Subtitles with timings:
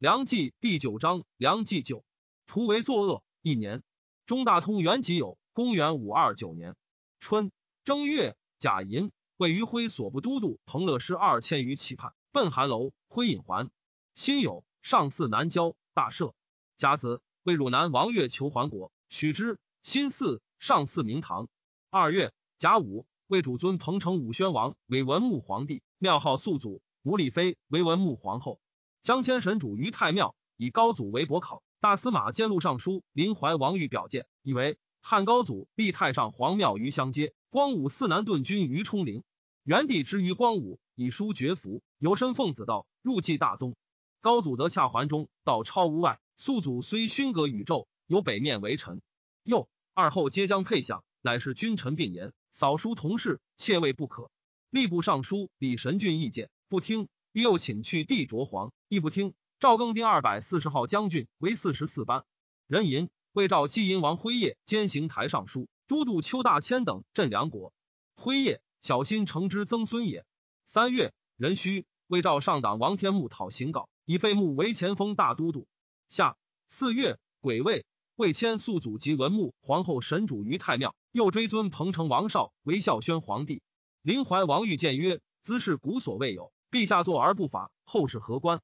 [0.00, 2.04] 梁冀第九章，梁冀九，
[2.46, 3.24] 图为作恶。
[3.42, 3.82] 一年，
[4.26, 6.76] 中大通元己有，公元五二九年
[7.18, 7.50] 春
[7.82, 12.92] 正月，甲寅，位于徽所部都督彭乐师二千余骑叛，奔韩楼。
[13.08, 13.72] 挥引还。
[14.14, 16.32] 辛酉，上巳南郊，大赦。
[16.76, 19.58] 甲子，为汝南王越求还国，许之。
[19.82, 21.48] 辛巳，上巳明堂。
[21.90, 28.60] 二月，甲午，为主尊彭城武宣王为文穆皇帝，庙号肃祖，吴李妃为文穆皇后。
[29.08, 31.62] 将迁神主于太庙，以高祖为伯考。
[31.80, 39.22] 大司马兼录尚书临淮王玉表见，以为汉高祖立太上皇庙于相接，光武四南顿军于冲陵。
[39.64, 43.76] 元帝之于光武，以书绝服，由身奉子道，入继大宗。
[44.20, 46.20] 高祖得洽桓中，道超屋外。
[46.36, 49.00] 肃祖虽勋革宇宙，有北面为臣。
[49.42, 54.30] 又二后皆将配相，乃是君臣并言，扫书同事，切谓不可。
[54.70, 57.08] 吏部尚书李神俊意见，不听。
[57.32, 59.34] 欲又请去帝卓皇，亦不听。
[59.58, 62.24] 赵更第二百四十号将军为四十四班。
[62.66, 67.72] 人寅魏赵姬银王辉业兼行台尚书，都督邱大谦等镇梁国。
[68.14, 70.24] 辉业小心承之曾孙也。
[70.64, 75.66] 三月，壬戌，魏赵上党王天木讨行稿，以废穆为前锋大都督。
[76.08, 77.84] 下四月，癸未，
[78.16, 83.60] 魏迁肃祖及文穆皇后神主于太庙，又追尊彭城王绍为孝宣皇帝。
[84.02, 88.60] 临淮王欲谏曰：“兹事古所未有。”陛下坐而不法，后世何观？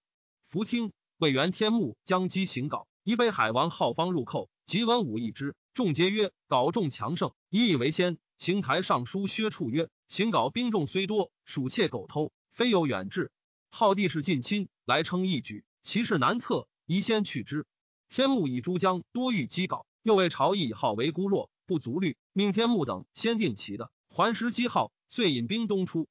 [0.47, 13.33] 福听魏元天穆将击行稿，以北海王浩方入寇，及文武议之，众皆曰：“稿众强盛，一以为先。”行台尚书薛处曰：“行稿兵众虽多，属窃狗偷，非有远志。
[13.71, 17.65] 浩帝是近亲，来称一举，其事难测，宜先去之。”
[18.11, 26.07] 天穆以诸将多欲击稿，又为朝议号为孤弱，不足虑，命天穆等先定其的，还时击号，遂引兵东出。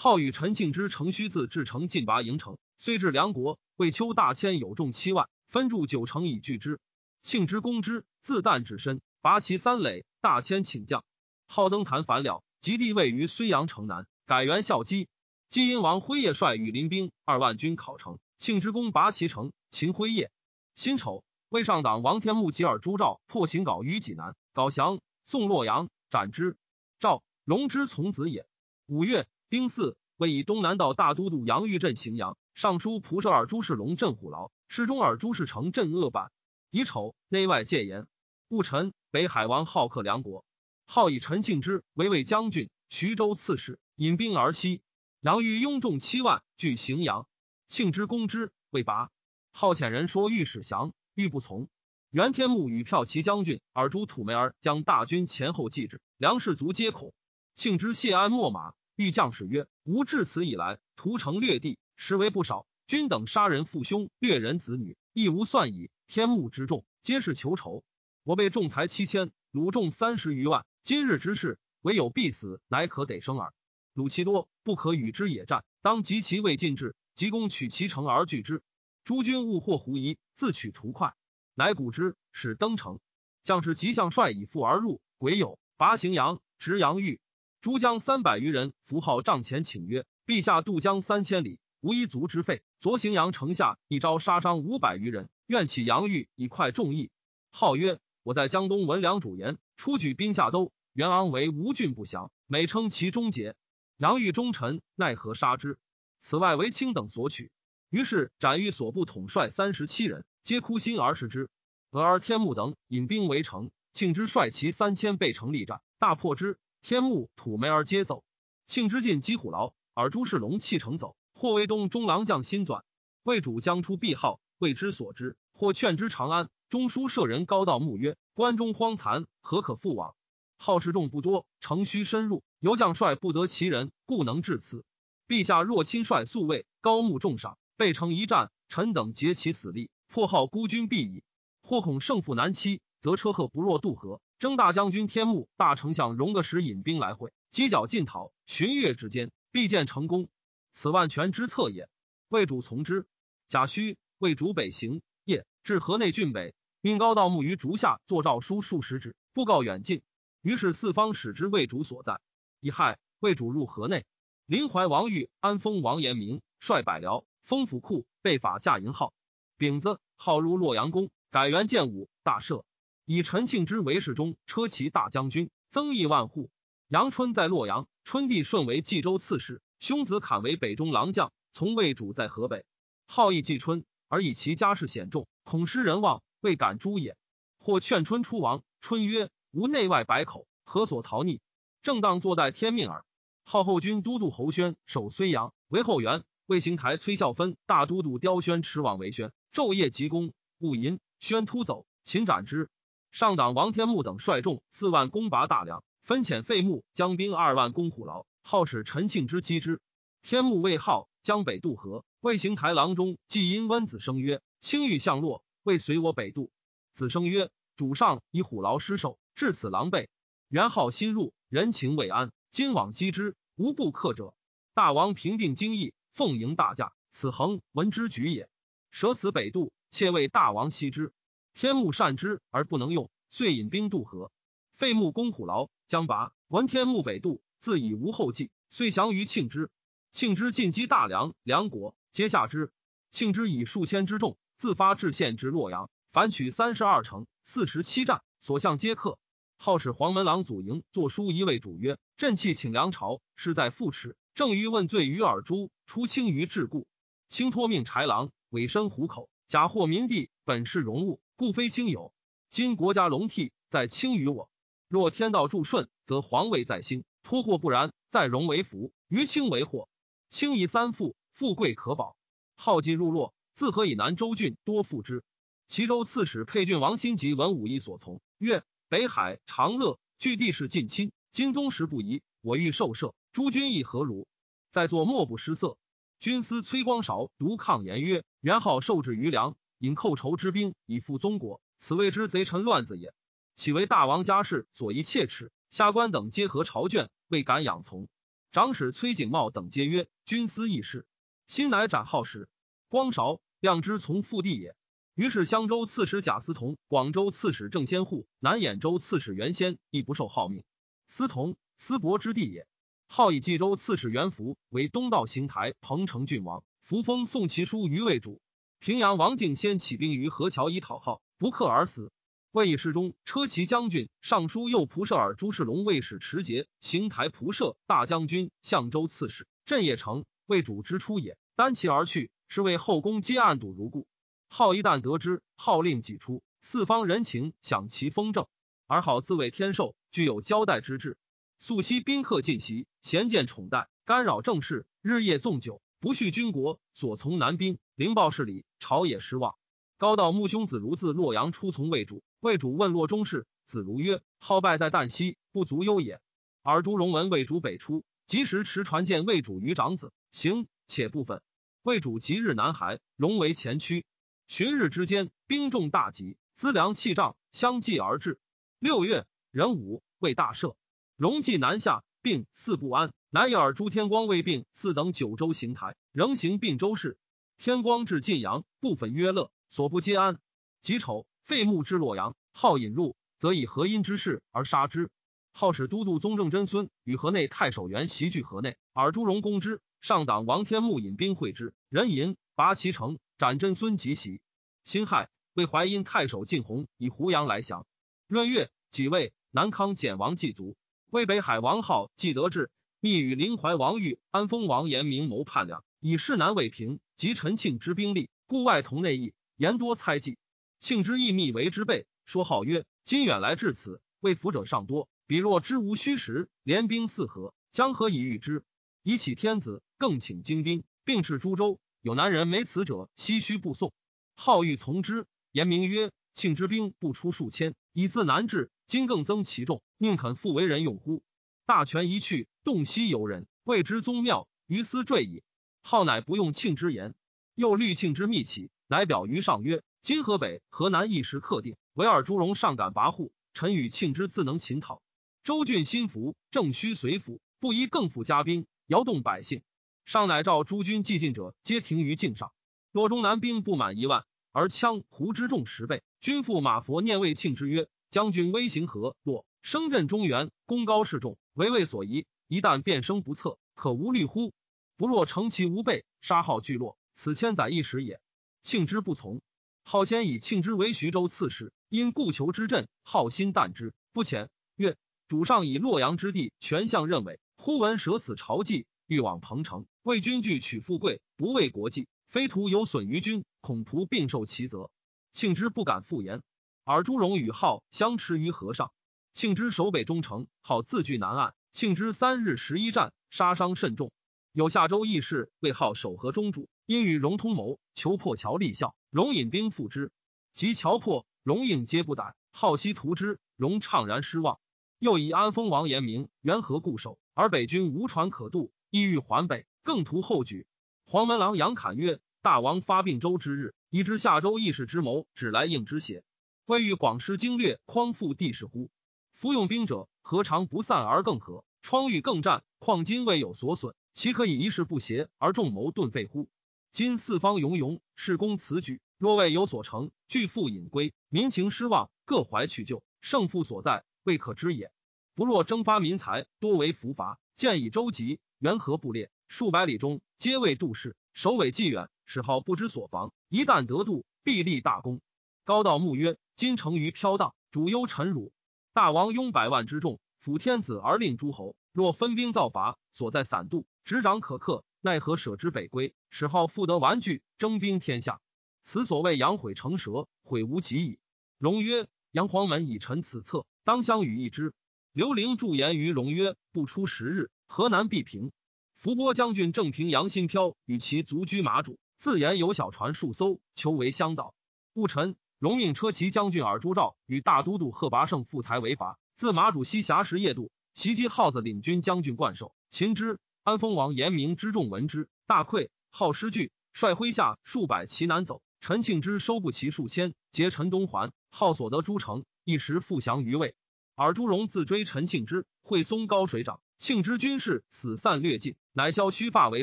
[0.00, 6.78] 号与陈庆之乘虚自至城进拔营城，虽至梁国，魏秋大千有众七万，分驻九城以拒之。
[7.20, 10.04] 庆之攻之，自弹指身，拔其三垒。
[10.20, 11.04] 大千请将，
[11.48, 15.08] 号登坛反了，即地位于睢阳城南，改元孝基。
[15.48, 20.30] 基因王辉业率羽林兵二万军考城，庆之攻拔其城，秦辉业。
[20.76, 26.56] 辛丑，魏上党王天穆吉尔朱兆破行稿于济南，稿降，送洛阳，斩之。
[27.00, 28.46] 赵龙之从子也。
[28.86, 29.26] 五月。
[29.50, 36.30] 丁巳，为以东南道大都督杨玉镇荥阳，尚书仆射尔朱世龙镇虎牢，侍中尔朱世成镇恶板。
[36.70, 38.06] 乙丑，内外戒严。
[38.48, 40.44] 戊辰，北海王好克梁国，
[40.86, 44.82] 号以陈庆之为魏将军、徐州刺史，引兵而西。
[45.20, 47.26] 杨玉拥众七万，据荥阳。
[47.68, 49.10] 庆之攻之，未拔。
[49.50, 51.68] 号遣人说御史降，欲不从。
[52.10, 57.14] 袁天穆与骠骑将军尔朱土梅儿将大军前后继之，梁士卒皆恐。
[57.54, 58.74] 庆之谢安秣马。
[58.98, 62.66] 欲将士曰：“吾至此以来，屠城掠地，实为不少。
[62.88, 65.88] 君等杀人父兄，掠人子女，亦无算矣。
[66.08, 67.84] 天目之众，皆是求仇。
[68.24, 70.66] 我被仲裁七千，鲁众三十余万。
[70.82, 73.54] 今日之事，唯有必死，乃可得生耳。
[73.94, 75.64] 鲁其多，不可与之野战。
[75.80, 78.64] 当及其未尽至，急攻取其城而拒之。
[79.04, 81.14] 诸君勿惑狐疑，自取图快。
[81.54, 82.98] 乃鼓之，使登城。
[83.44, 85.00] 将士即向帅以赴而入。
[85.18, 87.20] 癸酉，拔荥阳，执阳玉。”
[87.60, 92.62] 诸将三百余人扶号帐前请曰：“陛下渡江三千里，无一卒之费。
[92.78, 97.10] 昨荥阳城下一招杀伤五百余人，愿起阳玉以快众议。”
[97.50, 103.56] 号曰：“我在江东闻梁主言，出举兵下都，元昂为吴郡不降，每称其终结。
[103.96, 105.78] 杨玉忠臣，奈何杀之？
[106.20, 107.50] 此外为卿等所取。”
[107.90, 111.50] 于是斩玉所部统帅三十七人，皆哭心而视之。
[111.90, 116.56] 俄而天目等引兵围城，庆之率其三千备城力战，大破之。
[116.82, 118.24] 天目土梅而皆走，
[118.66, 121.16] 庆之进击虎牢，而朱世龙弃城走。
[121.34, 122.84] 或为东中郎将新转，
[123.22, 125.36] 魏主将出必号，未知所知。
[125.52, 130.16] 或劝之长安，中书舍人高道墓曰：“关中荒残，何可复往？
[130.56, 134.84] 号士众不多，城虚深入，由将帅不得其人，故能至此。
[135.28, 141.22] 陛下若亲率宿卫，高木重赏，备城一战，臣等竭其死力，破号孤军必矣。
[141.62, 150.28] 或恐胜负难期，则车贺不若渡河。”征大将军天目、大丞相荣格时引兵来会，犄角进讨，旬月之间必见成功。
[150.70, 151.88] 此万全之策也。
[152.28, 153.08] 魏主从之。
[153.48, 160.02] 贾诩魏主北行，夜至河内郡北，命高道墓于竹下作诏书数十纸，布告远近。
[160.40, 162.20] 于是四方使之魏主所在。
[162.60, 164.06] 乙亥，魏主入河内。
[164.46, 169.12] 临淮王玉安封王延明，率百僚封府库，备法驾营号。
[169.56, 172.62] 丙子，号入洛阳宫，改元建武，大赦。
[173.10, 176.50] 以陈庆之为侍中、车骑大将军，增邑万户。
[176.88, 182.66] 杨春在洛阳，春帝顺为冀州刺史，兄子侃为北中郎将，从魏主在河北。
[183.06, 187.16] 好义季春，而以其家世显重，恐失人望，未敢诛也。
[187.56, 191.40] 或劝春出王，春曰：“吾内外百口，何所逃逆？
[191.80, 193.06] 正当坐待天命耳。”
[193.42, 201.00] 号后军都督侯宣守睢阳为后援，魏行台崔孝芬大都督刁宣持往为宣，昼夜急攻，勿淫。
[201.20, 202.68] 宣突走，秦斩之。
[203.10, 208.26] 上党王天木等率众四万攻拔大梁，分遣费穆将兵二万攻虎牢。
[208.42, 209.80] 号使陈庆之击之。
[210.22, 216.50] 天穆魏号江北渡河，魏行台郎中季因温子生曰：“青玉向洛，未随我北渡。”
[216.94, 220.08] 子生曰：“主上以虎牢失守，至此狼狈。
[220.48, 222.32] 元昊新入，人情未安。
[222.50, 224.34] 今往击之，无不克者。
[224.74, 228.48] 大王平定京邑，奉迎大驾，此恒闻之举也。
[228.90, 231.12] 舍此北渡，切为大王惜之。
[231.60, 234.30] 天目善之而不能用，遂引兵渡河。
[234.76, 236.30] 废穆攻虎牢，将拔。
[236.46, 239.68] 闻天穆北渡，自以无后继，遂降于庆之。
[240.12, 242.70] 庆之进击大梁，梁国皆下之。
[243.10, 245.90] 庆之以数千之众，自发至县至洛阳。
[246.12, 249.18] 反取三十二城，四十七战，所向皆克。
[249.56, 254.16] 号使黄门郎祖营作书一位主曰：“朕弃请梁朝，是在复耻。
[254.36, 256.84] 正欲问罪于尔朱，出清于桎梏。
[257.26, 262.12] 卿托命豺狼，委身虎口，假获民地，本是荣物，故非卿有。
[262.50, 264.50] 今国家龙替，在卿于我。
[264.88, 269.88] 若天道助顺，则皇位在兴；托祸不然，在荣为福，于卿为祸。
[270.28, 272.16] 卿以三富，富贵可保。
[272.56, 275.22] 号进入洛，自河以南州郡多附之。”
[275.68, 283.12] 齐州刺史沛郡王辛及闻武义所从，曰：“北海、长乐据地势近亲，金宗时不宜，我欲受赦。
[283.32, 284.26] 诸君意何如？”
[284.72, 285.78] 在座莫不失色。
[286.18, 293.14] 军司崔光韶独抗言曰：“元昊受制于梁，引寇仇之兵以复宗国，此谓之贼臣乱子也。
[293.54, 295.52] 岂为大王家事所宜切齿？
[295.70, 298.08] 下官等皆合朝卷，未敢仰从。”
[298.50, 301.06] 长史崔景茂等皆曰：“君思议事。”
[301.46, 302.48] 新乃斩号时，
[302.88, 304.74] 光韶亮之从父弟也。
[305.14, 310.64] 于是襄州刺史贾思同、广州刺史郑先护、南兖州刺史袁先亦不受号命。
[311.06, 312.66] 司同，司伯之弟也。
[313.06, 318.40] 号以冀州刺史袁福为东道行台彭城郡王，扶封送其书于魏主。
[318.80, 322.12] 平阳王敬先起兵于河桥以讨号，不克而死。
[322.52, 334.06] 魏以世中车骑将军、尚书右仆射尔朱世龙卫使持节、行台仆射、大将军、相州刺史镇邺城，魏主之初也，单骑而去，是为后宫皆暗睹如故。
[334.48, 338.46] 号一旦得知，号令己出，四方人情享其丰正，
[338.86, 341.18] 而好自为天授，具有交代之志。
[341.58, 349.56] 素悉宾客进席，贤见宠待，干扰政事，日夜纵酒，不恤军国，所从南兵，灵报事理，朝野失望。
[349.96, 356.20] 高道穆兄子如自洛阳出从魏主，魏主问洛中事，子如曰：“号败在旦夕，不足忧也。”
[356.62, 361.42] 尔朱荣闻魏主北出，及时持传见魏主于长子，行且不愤。
[361.82, 364.06] 魏主即日南还，荣为前驱。
[364.46, 368.38] 旬日之间，兵众大集，资粮器仗相继而至。
[368.78, 370.76] 六月壬午，魏大赦。
[371.16, 377.18] 荣继南下，并四不安，乃以尔朱天光为并四等九州行台，仍行并州事。
[377.58, 380.38] 天光至晋阳，部分曰乐，所不皆安。
[380.80, 385.10] 己丑，废穆之洛阳，号引入，则以河阴之事而杀之。
[385.52, 389.82] 号使都督宗正真孙与河内太守元袭据河内，尔朱荣攻之。
[390.00, 393.18] 上党王天穆引兵会之，人引拔其城。
[393.36, 394.40] 斩真孙及袭，
[394.84, 397.86] 辛亥，为淮阴太守晋弘以胡杨来降。
[398.26, 400.76] 闰月，己未，南康简王祭卒。
[401.10, 406.98] 魏北海王浩既得志，密与临淮王玉、安丰王延明谋叛梁，以示南魏平。
[407.14, 410.38] 及陈庆之兵力，故外同内异，言多猜忌。
[410.78, 415.08] 庆之意密为之备，说号曰：“今远来至此，为辅者尚多。
[415.26, 418.64] 彼若知无虚实，联兵四合，将何以御之？
[419.02, 423.92] 以启天子，更请精兵，并斥诸州。”有南人没此者，唏嘘不送。
[424.36, 431.22] 号欲从之，言明曰：“庆之兵不出数千，以自南至，今更增其众，宁肯复为人用乎？”
[431.68, 435.42] 大权一去，洞悉游人，谓之宗庙，于斯坠矣。
[435.82, 437.14] 号乃不用庆之言，
[437.54, 443.32] 又虑庆之密启，乃表于上曰：“今河北、河南一时克定，唯尔朱荣尚敢跋扈。
[443.52, 445.02] 臣与庆之自能擒讨。
[445.44, 449.60] 州郡心服，正须随服，不宜更复加兵，摇动百姓。”
[450.06, 452.50] 上乃召诸军既进者，皆停于境上。
[452.92, 456.02] 洛中南兵不满一万，而羌胡之众十倍。
[456.22, 459.44] 军父马佛念魏庆之曰：“将军威行何若？
[459.62, 462.26] 声震中原，功高势重，为魏所疑。
[462.46, 464.52] 一旦变声不测，可无虑乎？
[464.96, 468.20] 不若乘其无备，杀号聚落，此千载一时也。”
[468.62, 469.40] 庆之不从。
[469.84, 474.48] 号先以庆之为徐州刺史，因故求之阵，号心惮之，不遣。
[474.76, 474.96] 曰
[475.28, 484.90] ：“主上以洛阳之地全相任委，忽闻舍此朝祭，欲往彭城。”为君据取富贵，不为国计，非徒有损于君，恐仆并受其责。
[485.32, 486.42] 庆之不敢复言。
[486.84, 488.90] 尔朱荣与号相持于河上。
[489.38, 491.54] 庆之守北中城，号自据南岸。
[491.70, 494.10] 庆之三日十一战，杀伤甚重。
[494.50, 498.96] 有夏州义士为号守河中主，因与荣通谋，求破桥立效。
[499.10, 500.10] 荣引兵赴之，
[500.54, 502.34] 及桥破，荣应皆不逮。
[502.50, 504.58] 好西图之，荣怅然失望。
[504.98, 510.66] 又以安丰王言明缘何固守，而北军无船可渡，意欲还北，更图后举。
[511.06, 516.24] 黄门郎杨侃曰：“大王发病州之日，已知夏州义士之谋，只来应之邪？
[516.66, 518.90] 未欲广施经略，匡复地势乎？
[519.38, 521.64] 服用兵者，何尝不散而更合？
[521.80, 526.48] 疮愈更战，况今未有所损，岂可以一事不协而众谋顿废乎？
[526.90, 534.90] 今四方庸庸，事公此举，若未有所成，俱复隐归，民情失望，各怀去就，胜负所在。”未可知也。
[535.36, 539.30] 不若征发民财，多为浮伐，建以周集，缘何不列？
[539.46, 543.32] 数百里中，皆为杜氏，首尾既远，使号不知所防。
[543.48, 545.20] 一旦得度，必立大功。
[545.62, 548.52] 高道慕曰：“今成于飘荡，主忧臣辱。
[548.98, 551.76] 大王拥百万之众，辅天子而令诸侯。
[551.92, 556.16] 若分兵造伐，所在散度，执掌可克，奈何舍之北归？
[556.30, 558.40] 使号复得玩具，征兵天下。
[558.82, 561.20] 此所谓阳毁成蛇，悔无及矣。”
[561.58, 564.74] 荣曰：“杨黄门已陈此策。”当相与一之。
[565.12, 568.50] 刘伶驻言于荣曰：“不出十日，河南必平。”
[568.98, 574.56] 伏波将军正平杨新飘与其卒居马主，自言有小船数艘，求为相导。
[574.92, 582.72] 戊辰，荣命车骑将军尔朱兆与大都督贺拔胜复财为法，自马主西峡时夜渡，袭击耗子领军将军冠寿。
[582.90, 588.62] 秦之安丰王严明之众闻之，大溃，号失惧，率麾下数百骑南走。
[588.80, 592.44] 陈庆之收不齐数千，劫陈东环，号所得诸城。
[592.62, 593.74] 一时复降于魏，
[594.14, 599.82] 尔朱荣自追陈庆之，会松高水涨，庆之军士死散略尽，乃削须发为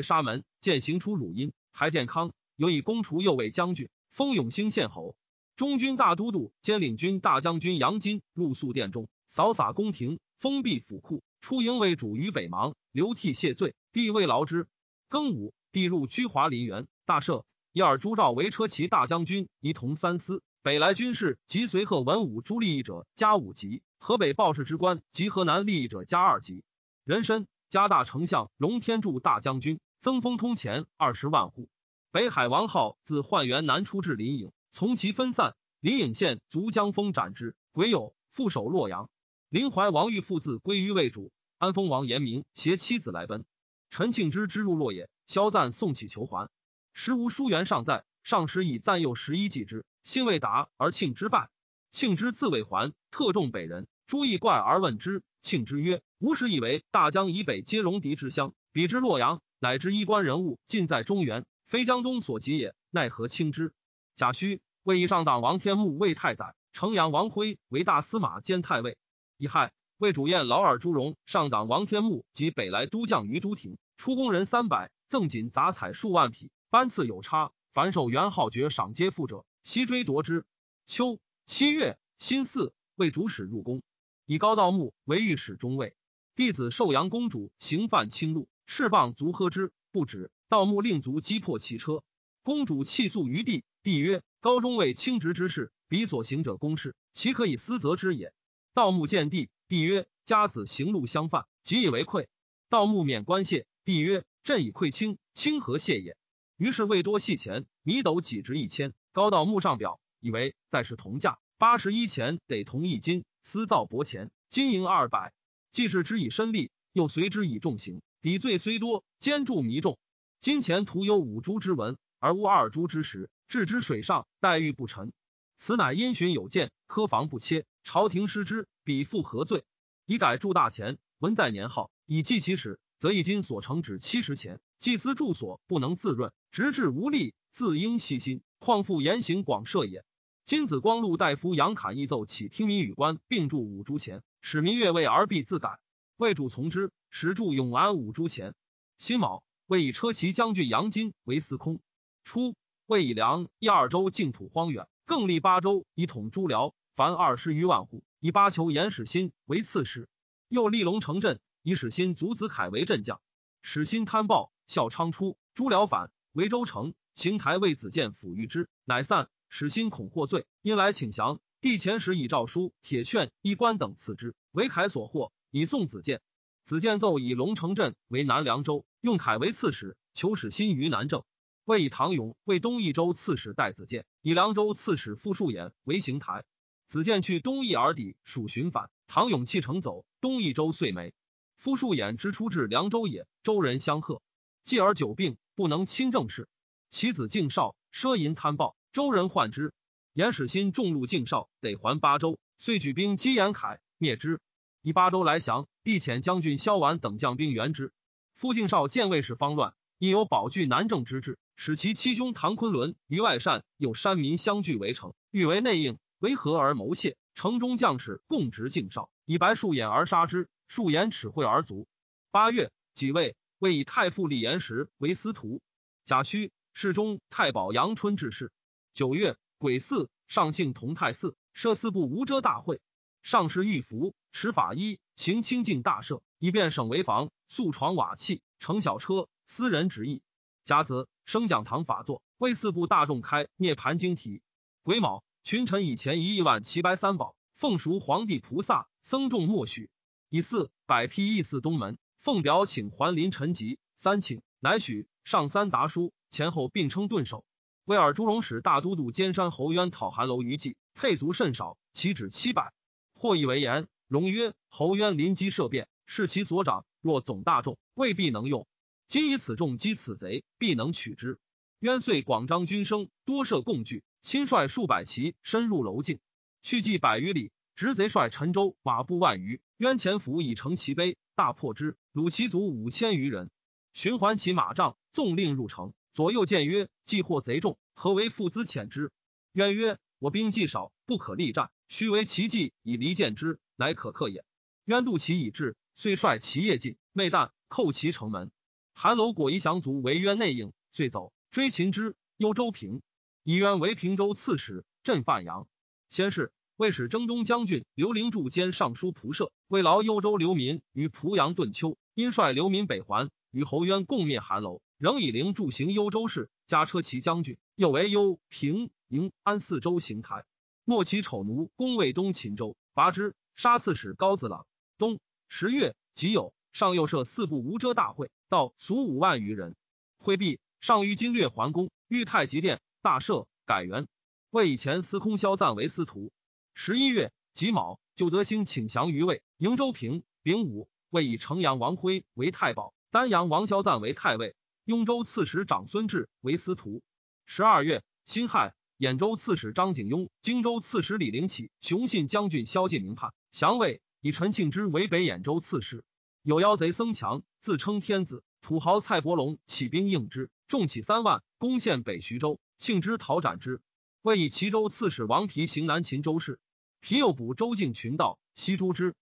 [0.00, 5.14] 沙门，见行出汝阴，还健康，有以攻除右卫将军，封永兴县侯。
[5.56, 13.74] 中军大都督兼领军大将军杨金入宿殿中，扫洒宫廷，封闭府库，出营为主于北邙，流涕谢罪。
[13.90, 14.68] 帝未劳之。
[15.08, 17.44] 庚午，帝入居华林园，大赦。
[17.72, 20.42] 以二朱兆为车骑大将军，一同三司。
[20.62, 26.64] 北来军士及随贺文武诸利益者加五级，河北报事之官及河南利益者加二级。
[27.04, 31.70] 人参加大丞相、龙天柱大将军，增封通前二十万户。
[32.10, 37.56] 北海王浩自焕元南出至临颍，从其分散，临颍县卒将封斩之。
[37.72, 39.08] 癸酉，复守洛阳。
[39.48, 43.46] 临淮王欲父自归于魏主，安丰王严明携妻子来奔。
[43.88, 46.50] 陈庆之之入洛也，萧赞送起求还，
[46.92, 49.86] 时无书元尚在，上师以赞诱十一计之。
[50.02, 51.48] 心未达而庆之败，
[51.90, 53.88] 庆之自未还，特重北人。
[54.06, 62.74] 朱意怪而问之，庆之曰：“吾始以为大江以北皆戎狄之乡，比之洛阳，乃知衣冠人物尽在中原，非江东所及也。
[62.90, 63.72] 奈何轻之？”
[64.16, 68.96] 贾诩魏以上党王天穆为太宰，城阳王辉为大司马兼太尉。
[69.36, 77.50] 乙亥，魏主宴劳尔朱荣，上党王天穆及北来都将于都亭，出工人三百，赠锦杂彩数万匹，班次有差。
[77.72, 79.44] 凡受元好爵赏皆富者。
[79.64, 80.46] 西追夺之。
[80.86, 83.82] 秋七月辛巳，为主使入宫，
[84.24, 85.96] 以高道穆为御史中尉。
[86.36, 90.30] 弟子寿阳公主行犯轻路，赤棒足喝之，不止。
[90.48, 92.04] 道穆令卒击破其车，
[92.46, 93.64] 公主泣诉于帝。
[93.82, 98.32] 帝曰：“高中尉轻职之事，彼所行者公事，岂可以私责之也？”
[98.72, 102.28] 道穆见帝，帝曰：“家子行路相犯，即以为愧。”
[102.70, 103.66] 道穆免官谢。
[103.84, 106.16] 帝曰：“朕以愧卿，卿何谢也？”
[106.56, 108.94] 于是未多细钱，米斗几值一千。
[109.10, 115.32] 高道木上表，以为再是同价八十一钱得同一金，私造薄钱，金银二百。
[115.72, 119.98] 既是之以身利，又随之以重刑，抵罪虽多，兼助弥重。
[120.38, 125.12] 金钱徒有五铢之文，而无二铢之时，置之水上，待遇不沉。
[125.56, 127.66] 此乃因循有见，苛防不切。
[127.84, 129.64] 朝廷失之，彼复何罪？
[130.04, 134.60] 以改铸大钱，文在年号，以记其始，则一金所成只七十钱。
[134.78, 138.42] 祭司住所不能自润，直至无力，自应悉心。
[138.58, 140.04] 况复言行广设也。
[140.44, 145.78] 金子光禄大夫杨侃亦奏起听民与官，并铸五铢钱，使民越位而必自改。
[146.16, 148.54] 魏主从之，始铸永安五铢钱。
[148.98, 151.80] 辛卯，魏以车骑将军杨金为司空。
[152.26, 152.56] 初，
[152.86, 158.02] 魏以梁一二州净土荒远，更立八州以统诸辽，凡二十余万户。
[158.18, 160.08] 以巴求严始新为刺史，
[160.48, 163.20] 又立龙城镇，以始新族子凯为镇将。
[163.62, 166.94] 始新贪暴，孝昌出，诸辽反，为州城。
[167.14, 169.28] 邢台为子建抚育之，乃散。
[169.48, 171.40] 使新恐获罪，因来请降。
[171.60, 176.20] 帝遣使以诏书、铁券、衣冠等赐之，为凯所获，以送子建。
[176.64, 181.22] 子建奏以龙城镇为南凉州，用凯为刺史，求使新于南郑。
[181.66, 186.44] 魏以唐勇为东益州刺史戴子建，以凉州刺史傅树衍为行台。
[186.86, 188.88] 子建去东益而抵，属寻反。
[189.08, 191.12] 唐勇弃城走，东益州遂没。
[191.56, 194.22] 傅树衍之出至凉州也，州人相贺。
[194.62, 196.48] 继而久病，不能亲政事。
[196.88, 199.74] 其子敬少奢淫贪暴，州人患之。
[200.12, 204.40] 严使新重禄敬少，得还巴州，遂举兵击严凯，灭之。
[204.82, 207.92] 以巴州来降，帝遣将军萧婉等将兵援之。
[208.34, 211.38] 傅敬少见魏氏方乱，因有保据南郑之志。
[211.58, 217.16] 使其七兄唐昆仑于外善，有山民相聚围城，欲为内应，为何而谋泄？
[217.34, 220.48] 城中将士共执敬少，以白树眼而杀之。
[220.68, 221.86] 树眼齿会而卒。
[222.30, 225.62] 八月，己未，为以太傅李延时为司徒。
[226.04, 228.52] 甲戌，侍中太保杨春致仕。
[228.92, 232.80] 九月，癸巳，上幸同泰寺，设四部无遮大会。
[233.22, 240.20] 上士御服，持法衣，行清净大赦，以便省为房，素床瓦器，乘小车，私人旨意。
[240.62, 241.08] 甲子。
[241.24, 244.42] 升讲堂法座，为四部大众开涅盘经题。
[244.84, 249.90] 癸卯，群臣以前一亿万齐白三宝，奉赎皇帝菩萨，僧众默许。
[250.28, 257.46] 以四百批义寺东门，奉表请还临陈吉三请，乃许上三达书，前后并称顿首。
[257.86, 262.74] 威尔朱荣使大都督兼山侯渊讨韩楼余计，配卒甚少，其止七百。
[263.14, 268.68] 或以为言，荣曰：侯渊临机设变，是其所长，若总大众，未必能用。
[269.08, 271.40] 今以此众击此贼，必能取之。
[271.80, 276.20] 渊遂广张军声，多设共具，亲率数百骑深入楼境，
[276.62, 279.60] 去计百余里，执贼帅陈州马步万余。
[279.78, 283.50] 渊前伏以成其碑，大破之，虏其卒五千余人。
[283.92, 285.92] 循环其马帐，纵令入城。
[286.14, 289.10] 左右见曰：“既获贼众，何为父资遣之？”
[289.52, 294.44] 渊曰：“我兵既少，不可力战，须为其计以离间之，乃可克也。”
[294.86, 298.50] 渊度其已至，遂率其夜进，昧旦叩其城门。
[298.94, 302.16] 韩楼果夷降卒为渊内应，遂走追秦之。
[302.38, 303.00] 幽州平
[303.44, 305.66] 以渊为平州刺史，镇范阳。
[306.10, 320.44] 先是，魏使征东将军刘灵柱兼尚书仆射，为劳幽州流民于濮阳顿丘，因率流民北还，与侯渊共灭韩楼，仍以灵柱行幽州事，加车骑将军，又为幽平营安四州行台。
[320.84, 324.66] 末其丑奴攻魏东秦州，拔之，杀刺史高子朗。
[324.98, 326.52] 冬十月己酉。
[326.72, 329.74] 上又设四部无遮大会，到俗五万余人。
[330.18, 334.06] 会毕，上于金略桓公，欲太极殿大赦，改元。
[334.50, 336.30] 魏以前司空萧赞为司徒。
[336.74, 339.40] 十一月己卯，就德兴请降于魏。
[339.58, 347.02] 瀛州平丙午，魏以城阳王辉为太保，丹阳王萧赞为太尉，雍州刺史长孙志为司徒。
[347.46, 356.02] 十二月辛亥，兖州刺史张景雍、荆州刺史李陵起、雄信将军萧晋明叛，降魏，以陈庆之为北兖州刺史。
[356.40, 363.82] 有妖贼僧强，自称天子，土豪蔡伯龙起兵应之，众起三万，攻陷北徐州，庆之讨斩之。
[364.22, 366.58] 魏以齐州刺史王皮行南秦州事，
[367.00, 369.14] 皮又补州境群盗，西诛之。